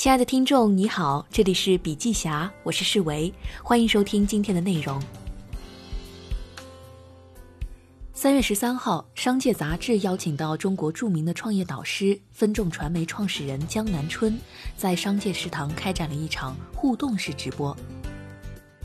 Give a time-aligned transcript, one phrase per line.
[0.00, 3.30] 亲爱的听众，你好，这里是笔记侠，我是世维，
[3.62, 4.98] 欢迎收听今天的内容。
[8.14, 14.40] 三月十三号，《商界》杂志邀请到中国著名的创业导师、分众传媒创始人江南春，
[14.74, 17.76] 在商界食堂开展了一场互动式直播。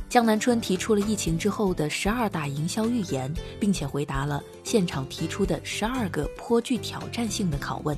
[0.10, 7.98] 江南春提出了疫情之后的十二大营销预言，并且回答了现场提出的十二个颇具挑战性的拷问。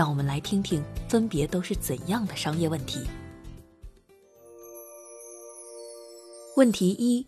[0.00, 3.00] 让我们来听听，分别都是怎样的商业问题。
[6.56, 7.26] 问题一：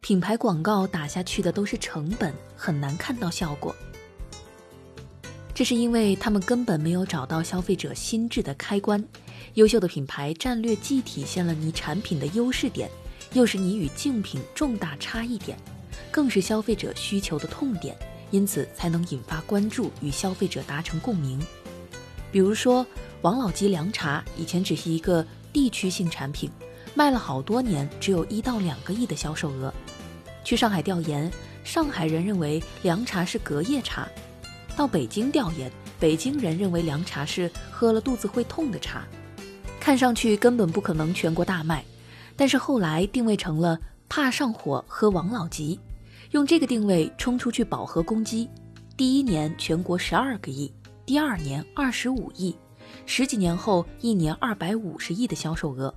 [0.00, 3.72] 品牌广告打下去的都是成本，很难看到效果。
[5.54, 9.04] 这是因为他们根本没有找到消费者心智的开关。
[9.54, 12.90] 优秀的品牌战略既体现了你产品的优势点，
[13.32, 15.56] 又是你与竞品重大差异点，
[16.10, 17.96] 更是消费者需求的痛点，
[18.32, 21.40] 因此才能引发关注，与消费者达成共鸣。
[22.32, 22.84] 比如说，
[23.20, 26.50] 王老吉凉茶以前只是一个地区性产品，
[26.94, 29.72] 卖了好多年，只有一到两个亿的销售额。
[30.42, 31.30] 去上海调研，
[31.62, 34.08] 上海人认为凉茶是隔夜茶；
[34.74, 39.06] 到北京调研，北京人认为凉茶是喝了肚子会痛的茶。
[39.78, 41.84] 看上去根本不可能全国大卖，
[42.34, 45.78] 但是后来定位成了怕上火喝王老吉，
[46.30, 48.48] 用这个定位冲出去饱和攻击，
[48.96, 50.72] 第一年全国十二个亿。
[51.12, 52.56] 第二年二十五亿，
[53.04, 55.94] 十几年后一年二百五十亿的销售额。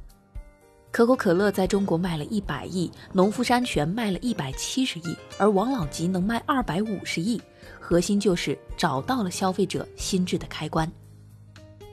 [0.91, 7.41] 可口可乐在中国卖了一百亿，农夫山泉卖了一百七十亿，而王老吉能卖二百五十亿，
[7.79, 10.91] 核心就是找到了消费者心智的开关。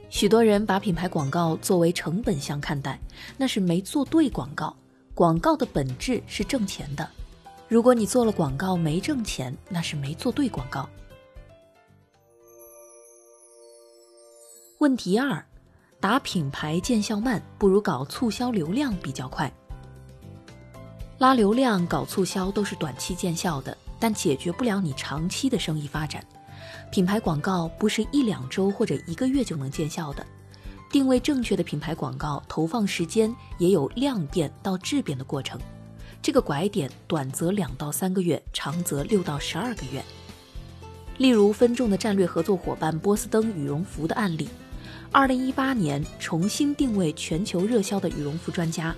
[0.08, 2.98] 许多人把品牌广告作为成本项看待，
[3.36, 4.74] 那是没做对广告。
[5.14, 7.08] 广告的本质是挣钱的，
[7.68, 10.88] 如果你做了广告没挣钱，那是没做对广告。
[14.82, 15.40] 问题二，
[16.00, 19.48] 打品牌见效慢，不如搞促销流量比较快。
[21.18, 26.20] 拉流量、搞促销都是短期见效的，但解决不了你长期的生意发展。
[26.90, 30.26] 品牌广告不是一两周或者一个月就能见效的。
[30.90, 35.60] 定位正确的品牌广告投放时间也有量变到质变的过程，
[36.20, 40.02] 这个拐点短则两到三个月，长则六到十二个月。
[41.18, 44.48] 例如分众的战略合作伙伴波司登羽绒服的案例。
[45.10, 48.94] 二零一八年重新定位全球热销的羽绒服专家，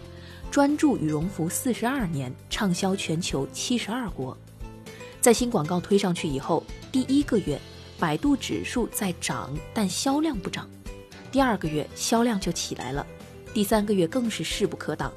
[0.50, 4.37] 专注羽绒服四十二年，畅销全球七十二国。
[5.21, 6.62] 在新广告推上去以后，
[6.93, 7.60] 第一个月
[7.99, 10.66] 百度指数在涨，但销量不涨；
[11.32, 13.06] 第二个月销量就起来了，
[13.53, 15.12] 第三个月更是势不可挡。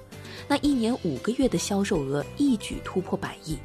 [0.47, 3.57] 那一年五个月的销售额一举突破百亿。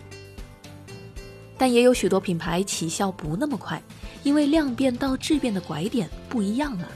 [1.57, 3.81] 但也有许多品牌起效不那么快，
[4.25, 6.89] 因为量变到质变的拐点不一样了。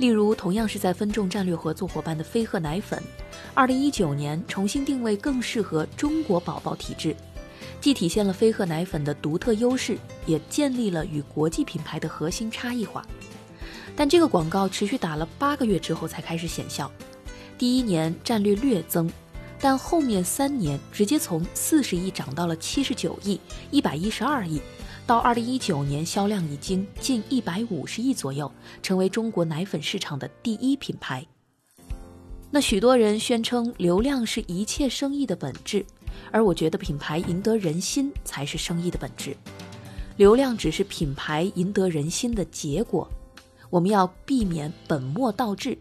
[0.00, 2.98] 例如，同样是在分众战略合作伙伴的飞鹤奶粉，
[3.52, 7.14] 二零一九年重新定位更适合中国宝宝体质，
[7.82, 13.06] 既体现了飞鹤奶粉的独特优势，也建立了与国际品牌的核心差异化。
[13.94, 16.90] 但这个广告持续打了八个月之后才开始显效，
[17.58, 19.12] 第一年战略略增，
[19.60, 23.38] 但后面三年直接从四十亿涨到了七十九亿、
[23.70, 24.62] 一百一十二亿。
[25.10, 28.48] 到二零一九年，销量已经近一百五十亿左右，
[28.80, 31.26] 成为中国奶粉市场的第一品牌。
[32.48, 35.84] 那许多人宣称流量是一切生意的本质，
[36.30, 39.36] 而我觉得品牌赢得人心才是生意的本质，
[40.16, 43.10] 流量只是品牌赢得人心的结果。
[43.68, 45.76] 我们要避免本末倒置，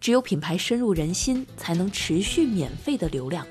[0.00, 3.44] 只有品牌深入人心，才能持续免费的流量。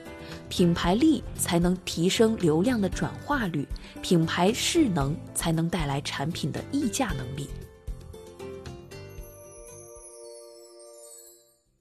[0.49, 3.67] 品牌力才能提升流量的转化率，
[4.01, 7.49] 品牌势能才能带来产品的溢价能力。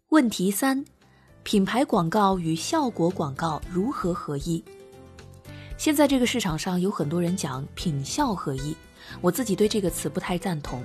[0.08, 0.84] 问题三：
[1.42, 4.64] 品牌广告与效果广告如何合一？
[5.76, 8.74] 现在这个市场上有很多人讲品效合一，
[9.20, 10.82] 我自己对这个词不太赞同，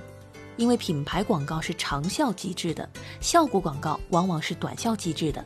[0.56, 2.88] 因为品牌广告是长效机制的，
[3.20, 5.44] 效果广告往往是短效机制的。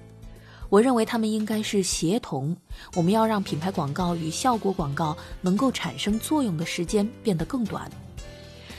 [0.68, 2.56] 我认为他们应该是协同。
[2.94, 7.90] 我们要让品牌广告与效果广告能够产生作用的时间变得更短。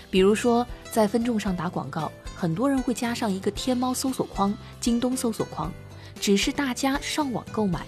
[0.10, 5.72] 比如说，在分众上打广告，很多人会加上一个天猫搜索框、京东搜索框，
[6.20, 7.86] 只是大家上网购买。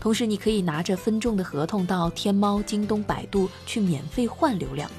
[0.00, 4.90] 同时，你可以拿着分众的合同到天猫、京东、百度去免费换流量。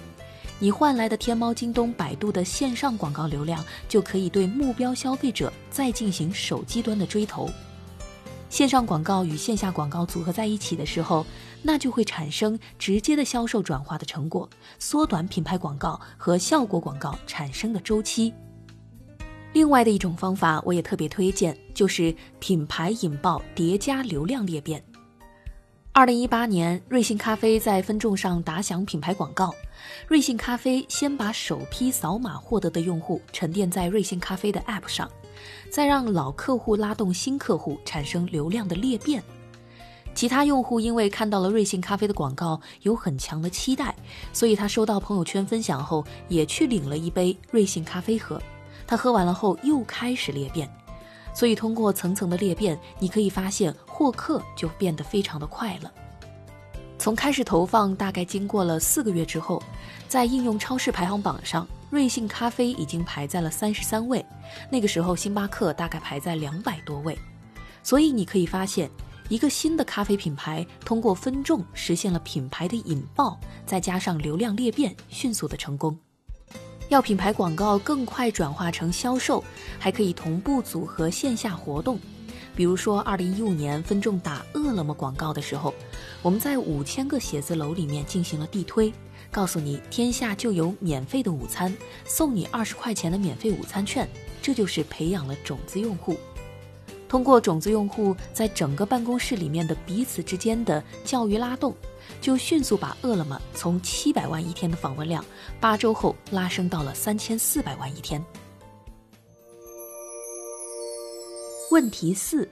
[0.60, 7.50] 你换来的天猫、京东、百度的线上广告流量，就可以对目标消费者再进行手机端的追投。
[8.54, 11.26] 线上广告与线下广告组合在一起的时候，
[11.64, 14.48] 那就会产生直接的销售转化的成果，
[14.78, 18.32] 缩短品牌广告和效果广告产生的周期。
[19.54, 24.84] 另外的一种方法，我也特别推荐，就是品牌引爆叠加流量裂变。
[25.92, 29.52] 二零一八年，瑞幸咖啡在分众上打响品牌广告。
[30.08, 35.10] 瑞幸咖啡先把首批扫码获得的用户沉淀在瑞幸咖啡的 App 上，
[35.70, 39.24] 再让老客户拉动新客户，产生流量的裂变。
[40.16, 43.96] 其他用户因为看到了瑞幸咖啡的广告，有很强的期待，
[44.32, 48.40] 所以他收到朋友圈分享后，也去领了一杯瑞幸咖啡喝。
[48.86, 50.70] 他喝完了后，又开始裂变。
[51.34, 55.92] 所以，通过层层的裂变，你可以发现获客就变得非常的快了。
[57.04, 59.62] 从开始投放大概经过了四个月之后，
[60.08, 64.26] 在应用超市排行榜上，瑞幸咖啡已经排在了三十三位。
[64.72, 67.20] 那个时候，星巴克大概排在两百多位。
[67.84, 68.90] 所以你可以发现，
[69.28, 76.00] 一个新的咖啡品牌通过分众实现了品牌的引爆，再加上流量裂变，迅速的成功。
[76.88, 79.44] 要品牌广告更快转化成销售，
[79.78, 82.00] 还可以同步组合线下活动。
[82.56, 85.74] 比如说，二零一五年分众打饿了么广告的时候，
[86.22, 88.94] 我们在五千个写字楼里面进行了地推，
[89.32, 94.08] 告诉你天下就有免费的午餐，送你二十块钱的免费午餐券，
[94.42, 96.16] 这就是培养了种子用户。
[97.10, 101.76] 通过种子用户在整个办公室里面的彼此之间的教育拉动。
[102.20, 105.24] 就迅速把饿了么从七百万一天的访问量，
[105.60, 108.24] 八周后拉升到了三千四百万一天。
[111.72, 112.48] 问题四：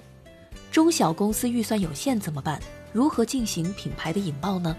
[0.71, 2.59] 中小公司预算有限怎么办？
[2.91, 4.75] 如何进行品牌的引爆呢？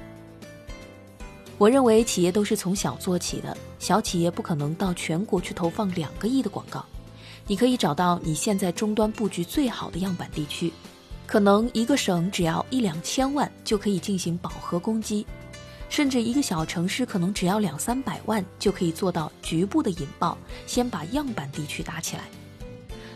[1.59, 6.85] 我认为企业都是从小做起的，小企业不可能到全国去投放两个亿的广告。
[7.47, 10.73] 你可以找到你现在终端布局最好的样板地区。
[11.27, 15.25] 可能一个省只要一两千万就可以进行饱和攻击，
[15.89, 20.37] 甚至一个小城市可能只要两三百万就可以做到局部的引爆，
[20.67, 22.25] 先把样板地区打起来。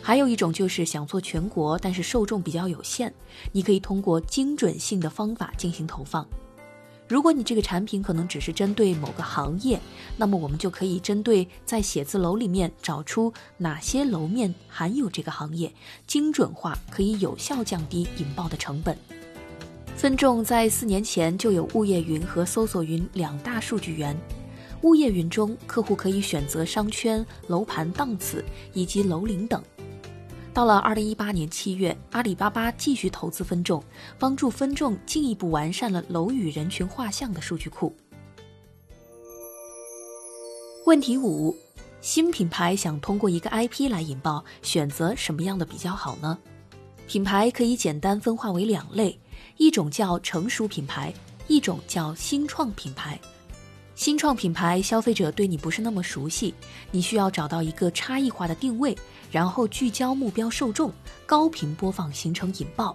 [0.07, 3.13] 还有一种就是想做全国，但是受众比较有限，
[3.51, 6.25] 你可以通过精准性的方法进行投放。
[7.09, 9.81] 如果你这个产品可能只是针对某个行业，
[10.17, 15.73] 那么我们就可以针对在写字楼里面找出哪些楼面含有这个行业，
[16.07, 18.97] 精准化可以有效降低引爆的成本。
[19.97, 24.17] 分众在四年前就有物业云和搜索云两大数据源，
[24.83, 29.61] 物业云中客户可以选择商圈、楼盘档次以及楼龄等。
[30.57, 33.85] 到了二零一八年七月，阿里巴巴继续投资分众，
[34.19, 37.95] 帮助分众进一步完善了楼宇人群画像的数据库。
[40.87, 41.55] 问题五：
[42.01, 46.39] 新品牌想通过一个 IP 来引爆，选择什么样的比较好呢？
[47.07, 49.21] 品牌可以简单分化为两类，
[49.59, 51.13] 一种叫成熟品牌，
[51.49, 53.21] 一种叫新创品牌。
[53.97, 56.55] 新创品牌消费者对你不是那么熟悉，
[56.91, 58.95] 你需要找到一个差异化的定位，
[59.33, 60.93] 然后聚焦目标受众，
[61.25, 62.95] 高频播放形成引爆。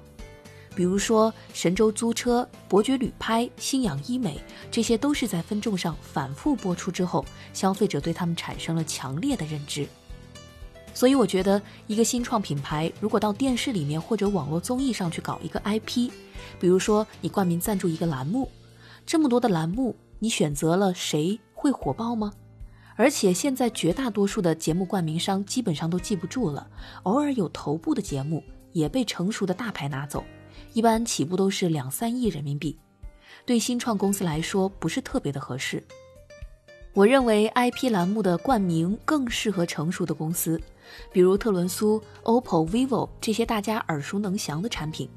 [0.76, 4.40] 比如说神州租车、伯爵旅拍、新氧医美，
[4.70, 9.88] 这些都是在分众上反复播出之后，消费者对他们产生了强烈的认知。
[10.94, 16.12] 所以我觉得，一个新创品牌如果到电视里面或者网络综艺上去搞一个 IP，
[16.60, 18.48] 比如说你冠名赞助一个栏目，
[19.04, 19.96] 这么多的栏目。
[20.24, 22.32] 你选择了谁会火爆吗？
[22.96, 26.70] 而且现在绝大多数的节目冠名商基本上都记不住了，
[27.04, 30.24] 偶尔有头部的节目也被成熟的大牌拿走，
[30.74, 32.78] 一般起步都是两三亿人民币，
[33.48, 35.84] 对新创公司来说不是特别的合适。
[36.94, 40.62] 我认为 IP 栏目的冠名更适合成熟的公司，
[41.12, 45.10] 比如特仑苏、OPPO、vivo 这些大家耳熟能详的产品，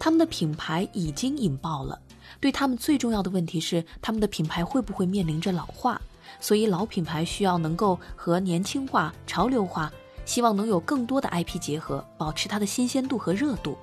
[0.00, 2.00] 他们的品牌已经引爆了。
[2.42, 6.00] 对他们最重要的问题是，他们的品牌会不会面临着老化？
[6.40, 9.92] 所以老品牌需要能够和年轻化、潮流化，
[10.24, 13.78] 希望能有更多的 IP 结合，保持它的新鲜度和热度。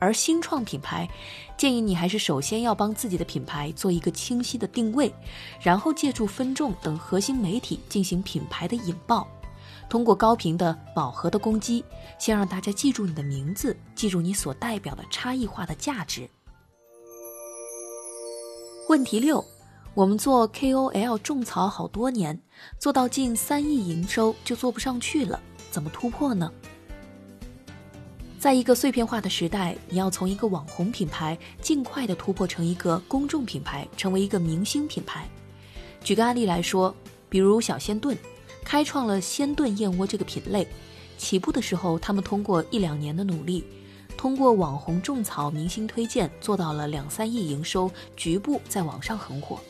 [0.00, 1.08] 而新创品牌，
[1.56, 5.14] 建议你还是首先要帮自己的品牌做一个清晰的定位，
[5.62, 9.28] 然后借助分众等核心媒体进行品牌的引爆，
[9.88, 11.84] 通过高频的饱和的攻击，
[12.18, 16.28] 先让大家记住你的名字，记住你所代表的差异化的价值。
[18.88, 19.44] 问题六，
[19.94, 22.40] 我们做 KOL 种草好多年，
[22.78, 25.40] 做到近三亿营收就做不上去了，
[25.72, 26.48] 怎么突破呢？
[28.38, 35.28] 在一个碎片化的时代，你要从一个网红品牌尽快的突破成一个公众品牌，成为一个明星品牌。
[36.04, 36.94] 举个案例来说，
[37.28, 38.16] 比如小鲜炖，
[38.62, 40.64] 开创了鲜炖燕窝这个品类，
[41.18, 43.64] 起步的时候，他们通过一两年的努力。
[44.16, 49.60] 通过网红种草、明星推荐，做到了两三亿营收，局部在网上很火。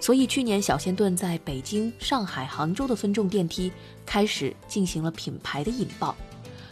[0.00, 3.72] 所以去年小仙炖在北京、上海、杭州的分众电梯
[4.04, 6.14] 开始进行了品牌的引爆，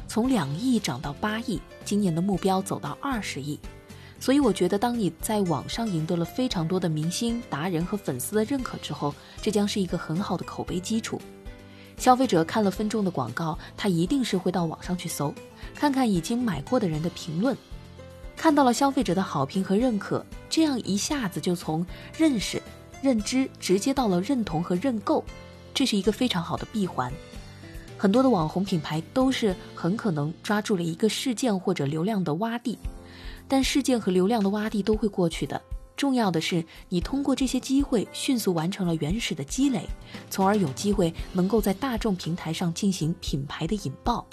[0.07, 3.59] 从两亿涨到八亿，今年的目标走到二十亿。
[4.21, 11.21] 所以我觉得，当你在网上赢得了非常多的明星、达人和粉丝的认可之后，这将是一个很好的口碑基础。
[11.97, 15.35] 消费者看了分众的广告，他一定是会到网上去搜，
[15.75, 17.57] 看看已经买过的人的评论，
[18.37, 21.85] 看到了消费者的好评和认可，这样一下子就从
[22.17, 22.63] 认识、
[23.03, 25.25] 认知直接到了认同和认购，
[25.75, 27.13] 这是一个非常好的闭环。
[27.99, 32.79] 很多的网红品牌都是很可能抓住了一个事件或者流量的洼地。
[33.49, 35.61] 但事件和流量的洼地都会过去的，
[35.95, 39.87] 重要的是你通过这些机会迅速完成了原始的积累，
[40.31, 44.27] 从而有机会能够在大众平台上进行品牌的引爆。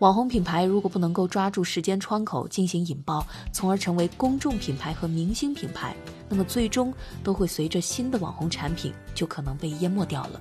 [0.00, 5.94] 网红品牌如果不能够抓住时间窗口进行引爆，从而成为公众品牌和明星品牌，
[6.26, 6.92] 那么最终
[7.22, 10.40] 都会随着新的网红产品就可能被淹没掉了。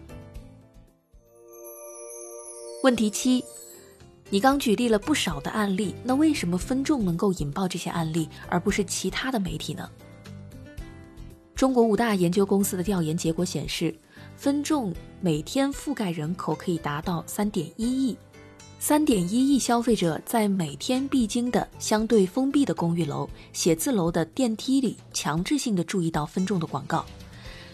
[2.83, 3.43] 问题七。
[4.31, 9.89] 你刚举例了不少的案例，那为什么分众能够引爆这些案例，而不是其他的媒体呢？
[11.55, 13.93] 中国五大研究公司的调研结果显示，
[14.37, 18.15] 分众每天覆盖人口可以达到三点一亿，
[18.81, 27.05] 三点一亿消费者在每天必经的相对封闭的公寓楼、写字楼的电梯里，强制性的注意到分众的广告。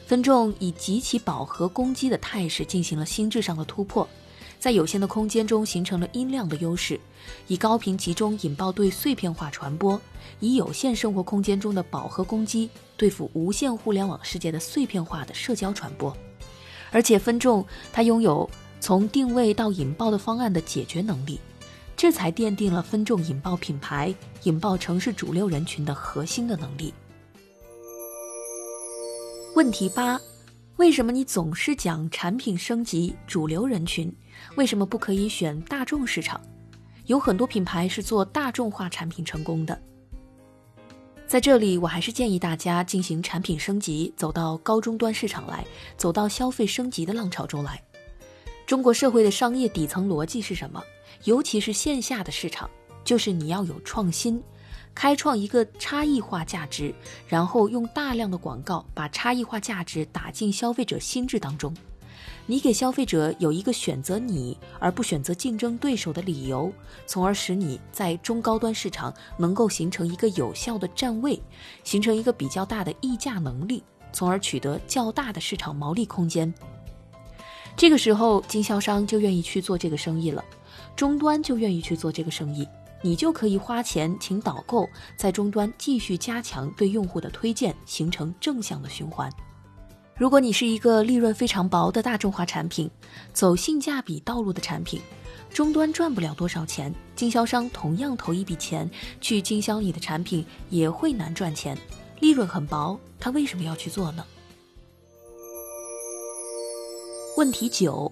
[0.08, 4.08] 分众以极其饱和攻击的态势进行了心智上的突破。
[4.60, 7.00] 在有限的空间中形成了音量的优势，
[7.48, 10.02] 以高频集中引爆对碎片化传播，
[10.40, 16.16] 以有限生活空间中的饱和攻击对付无限互联网世界的碎片化的社交传播，
[16.92, 21.40] 而且分众它拥有从定位到引爆的方案的解决能力，
[21.96, 24.14] 这才奠定了分众引爆品牌、
[24.44, 26.94] 引爆城市主流人群的核心的能力。
[29.56, 30.20] 问题八。
[30.78, 34.14] 为什么你总是讲产品升级、主流人群？
[34.56, 36.42] 为什么不可以选大众市场？
[37.06, 39.82] 有很多品牌是做大众化产品成功的。
[41.26, 45.66] 在这里，我还是建议大家进行产品升级，走到高终端市场来，
[45.96, 47.82] 走到消费升级的浪潮中来。
[48.66, 50.84] 中国社会的商业底层逻辑是什么？
[51.26, 52.68] 尤其是线下的市场，
[53.04, 54.42] 就是你要有创新。
[54.96, 56.92] 开创一个差异化价值，
[57.28, 61.76] 然后用大量的广告把差异化价值打进消费者心智当中。
[62.48, 66.72] 你给消费者有一个选择你而不选择竞争对手的理由，
[67.06, 71.40] 从而使你在中高端市场能够形成一个有效的站位，
[71.84, 76.52] 形成一个比较大的溢价能力，从而取得较大的市场毛利空间。
[77.78, 80.44] 这个时候，经销商就愿意去做这个生意了，
[80.96, 82.68] 终端就愿意去做这个生意。
[83.02, 89.30] 你就可以花钱请导购，在终端继续加强对用户的推荐，形成正向的循环。
[90.18, 92.90] 如果你是一个利润非常薄的大众化产品，
[93.34, 95.02] 走性价比道路的产品，
[95.54, 98.90] 终端赚不了多少钱，经销商同样投一笔钱
[99.20, 101.78] 去经销你的产品，也会难赚钱，
[102.22, 104.26] 利润很薄，他为什么要去做呢？
[107.38, 108.10] 问题九，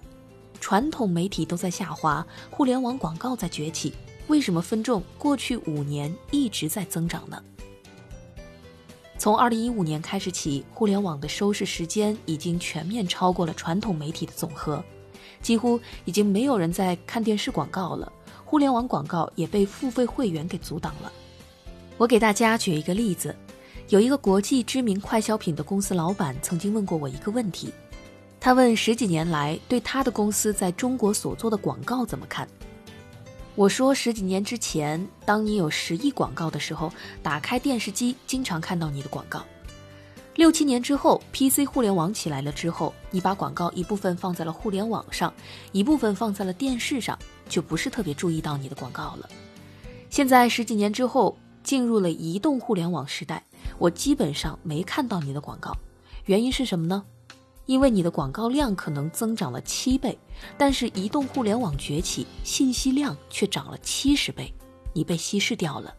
[0.60, 3.94] 传统媒体都在下滑，互联网广告在崛起。
[4.28, 7.42] 为什么分众过去五年一直在增长呢？
[9.18, 14.84] 从二零一五年开始起，互联网的收视时间已经全面超过了传统媒体的总和，
[15.42, 18.12] 几乎已经没有人在看电视广告了。
[18.44, 21.10] 互联网广告也被付费会员给阻挡了。
[21.98, 23.34] 我给大家举一个例子，
[23.88, 27.74] 有一个国际知名快消品的公司老板曾经问过我一个问题，
[28.44, 32.46] 他问十几年来对他的公司在中国所做的广告怎么看。
[33.56, 39.46] 我说十几年之前，当你有十亿广告的时候，打开电视机经常看到你的广告。
[40.36, 45.34] 六七年之后，PC 互联网起来了之后，你把广告一部分放在了互联网上，
[45.72, 49.30] 一部分放在了电视上，就不是特别注意到你的广告了。
[50.10, 53.42] 现在十几年之后，进入了移动互联网时代，
[53.78, 55.74] 我基本上没看到你的广告，
[56.26, 57.06] 原因是什么呢？
[57.66, 60.18] 因为你的广告量可能增长了七倍，
[60.58, 64.54] 但是移动互联网崛起，信息量却涨了七十倍，
[64.92, 65.94] 你被稀释掉了。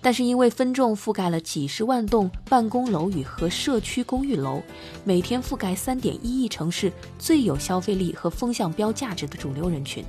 [0.00, 4.62] 但是因为分众覆盖了几十万栋办公楼宇和社区公寓楼，
[5.04, 10.04] 每天覆盖三点一亿城市最有消费力和风向标价值的主流人群，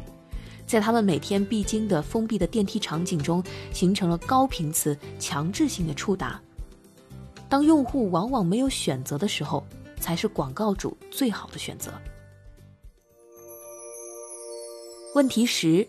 [0.68, 3.42] 在他们每天必经的封闭的电梯场景中，
[3.74, 6.40] 形成了高频次强制性的触达。
[7.48, 9.66] 当用户往往没有选择的时候。
[10.00, 11.92] 才是广告主最好的选择。
[15.16, 15.88] 问题十，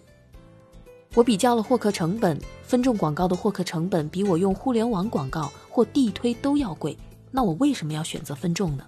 [1.14, 6.96] 我比较了获客成本，分众广告的获客成本比我用互联网广告或地推都要贵，
[7.30, 8.86] 那我为什么要选择分众呢？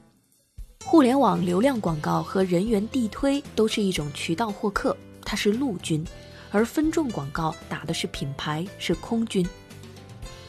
[0.84, 6.02] 互联网流量广告和人员地推都是一种渠道获客，它是陆军；
[6.50, 9.46] 而分众广告打的是品牌，是空军。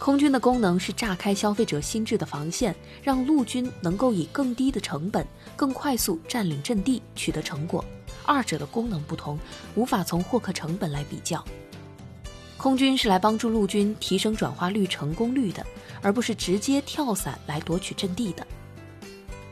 [0.03, 7.85] 空军的功能是炸开消费者心智的防线，让陆军能够以更低的成本、更快速占领阵地，取得成果。
[8.25, 9.39] 二者的功能不同，
[9.75, 11.41] 无法从获客成本来比较。
[12.57, 15.65] 空军是来帮助陆军提升转化率、成功率的，
[16.01, 18.45] 而不是直接跳伞来夺取阵地的。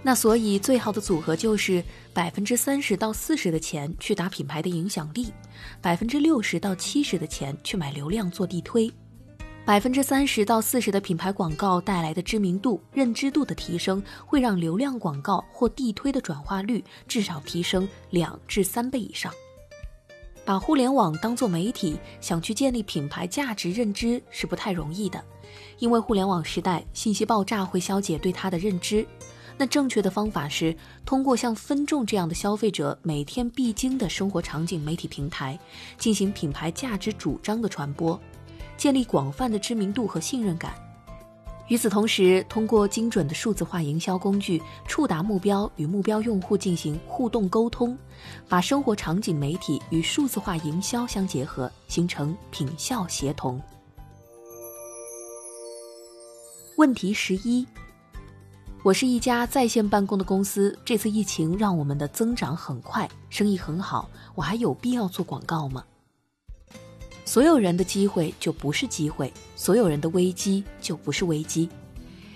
[0.03, 1.81] 那所以，最好的组合就是
[2.11, 5.31] 百分之三十到四十的钱去打品牌的影响力，
[5.79, 8.91] 百分之六十到七十的钱去买流量做地推。
[9.63, 19.31] 百分之三十到四十的品牌广告带来的知名度、认知度的提升，会让流量广告或地推的转化率至少提升两至三倍以上。
[20.43, 25.23] 把互联网当做媒体，想去建立品牌价值认知是不太容易的，
[25.77, 29.05] 因为互联网时代信息爆炸会消解对它的认知。
[29.57, 30.75] 那正确的方法是
[31.05, 35.57] 通过像分众这样的消费者每天必经的生活场景媒体平台，
[35.99, 38.19] 进行品牌价值主张的传播。
[38.81, 40.73] 建立广泛的知名度和信任感。
[41.67, 47.95] 与此同时，通过精准的数字化营销工具，触达目标，与目标用户进行互动沟通，
[48.49, 53.61] 把生活场景媒体与数字化营销相结合，形成品效协同。
[56.75, 57.63] 问题十一：
[58.81, 65.83] 我是一家在线办公的公司，这次疫情让我们的增长很快，生意很好，我还有必要做广告吗？
[67.31, 71.69] 所有人的机会就不是机会，所有人的危机就不是危机。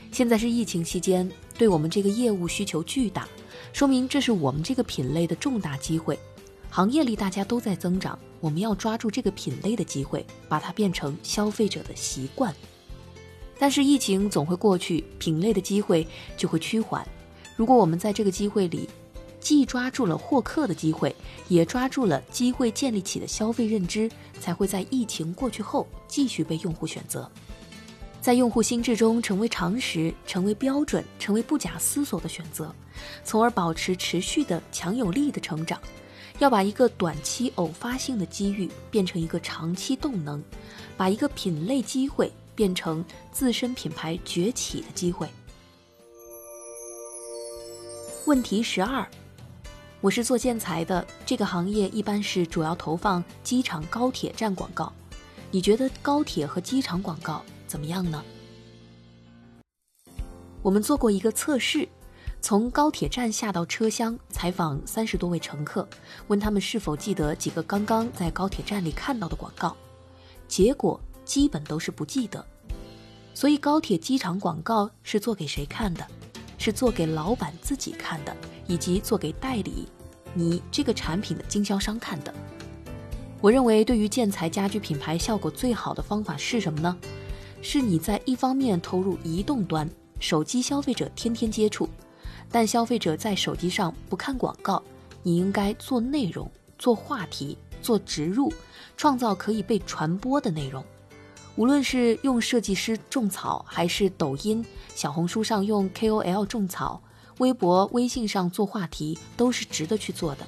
[0.10, 3.28] 现在是疫情期间，对我们这个业务需求巨大，
[3.74, 6.18] 说明这是我们这个品类的重大机会。
[6.70, 12.56] 行业里大家都在增长，我们要抓住这个品类的机会，把它变成消费者的习惯。
[13.60, 17.06] 但是疫情总会过去，品类的机会就会趋缓。
[17.58, 18.88] 如果我们在这个机会里，
[19.46, 21.16] 既抓住了获客的机会，
[21.50, 24.10] 也抓住了机会建立起的消费认知，
[24.40, 27.30] 才会在疫情过去后继续被用户选择，
[28.20, 32.74] 在用户心智中成为常识、成为标准、成为不假思索的选择，
[33.24, 35.80] 从而保持持续的强有力的成长。
[36.40, 40.44] 要把一个短期偶发性的机遇变成一个长期动能，
[40.98, 45.30] 把一个品类机会变成自身品牌崛起的机会。
[48.26, 49.08] 问题十二。
[50.06, 54.94] 我是做建材的，这个行业一般是主要投放机场、高铁站广告。
[55.50, 58.24] 你觉得高铁和机场广告怎么样呢？
[60.62, 61.90] 我们做过一个测试，
[62.40, 65.90] 从高铁站下到车厢，采访三十多位乘客，
[66.28, 69.76] 问他们是否记得几个刚刚在高铁站里看到的广告，
[70.48, 72.46] 结果基本都是不记得。
[73.34, 76.06] 所以高铁、机场广告是做给谁看的？
[76.60, 78.38] 是做给老板自己看的，
[78.68, 79.88] 以及做给代理。
[80.38, 82.34] 你这个产品的经销商看的，
[83.40, 86.96] 我认为对于建材家居品牌效果最好的方法是什么呢？
[87.62, 91.90] 是你在一方面投入移动端，手机消费者天天接触，
[92.52, 94.84] 但消费者在手机上不看广告，
[95.24, 98.52] 你应该做内容、做话题、做植入，
[98.98, 100.84] 创造可以被传播的内容。
[101.56, 107.02] 无论是用设计师种草，还是抖音、小红书上用 KOL 种草。
[107.40, 110.48] 微博、微信上做话题都是值得去做的。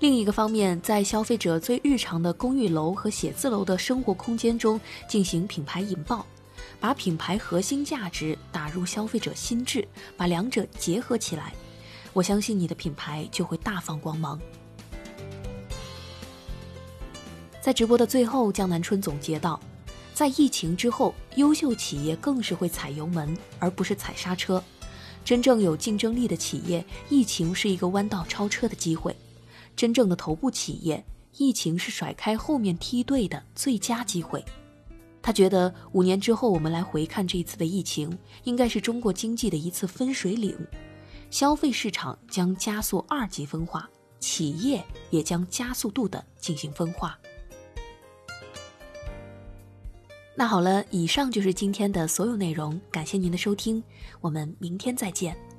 [0.00, 6.26] 另一个方面，在消费者最日常的公寓楼和写字楼的生活空间中进行品牌引爆，
[6.78, 11.54] 把品牌核心价值打入消费者心智，把两者结合起来，
[12.12, 14.38] 我相信你的品牌就会大放光芒。
[17.62, 19.58] 在直播的最后，江南春总结道：
[20.12, 24.62] 在疫情之后，优秀企业更是会踩油门，而不是踩刹车。
[25.24, 29.10] 真正有竞争力的企业，疫情是一个弯道超车的机会；
[29.74, 31.02] 真正的头部企业，
[31.38, 34.44] 疫情是甩开后面梯队的最佳机会。
[35.22, 40.54] 他觉得五年之后，我们来回看这一次的疫情，应该是中国经济的一次分水岭，
[41.30, 43.88] 消费市场将加速二级分化，
[44.20, 47.18] 企业也将加速度的进行分化。
[50.36, 53.82] 那好了，以上就是今天的所有内容，感谢您的收听，
[54.20, 55.53] 我们明天再见。